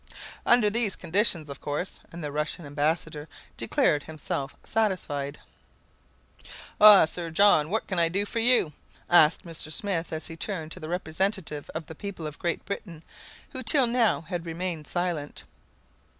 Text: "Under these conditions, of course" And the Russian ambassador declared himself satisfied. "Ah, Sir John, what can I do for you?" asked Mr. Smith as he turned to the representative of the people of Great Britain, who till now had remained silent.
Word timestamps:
"Under 0.47 0.71
these 0.71 0.95
conditions, 0.95 1.47
of 1.47 1.61
course" 1.61 1.99
And 2.11 2.23
the 2.23 2.31
Russian 2.31 2.65
ambassador 2.65 3.29
declared 3.55 4.01
himself 4.01 4.55
satisfied. 4.63 5.39
"Ah, 6.81 7.05
Sir 7.05 7.29
John, 7.29 7.69
what 7.69 7.85
can 7.85 7.99
I 7.99 8.09
do 8.09 8.25
for 8.25 8.39
you?" 8.39 8.73
asked 9.11 9.45
Mr. 9.45 9.71
Smith 9.71 10.11
as 10.11 10.25
he 10.25 10.35
turned 10.35 10.71
to 10.71 10.79
the 10.79 10.89
representative 10.89 11.69
of 11.75 11.85
the 11.85 11.93
people 11.93 12.25
of 12.25 12.39
Great 12.39 12.65
Britain, 12.65 13.03
who 13.51 13.61
till 13.61 13.85
now 13.85 14.21
had 14.21 14.43
remained 14.47 14.87
silent. 14.87 15.43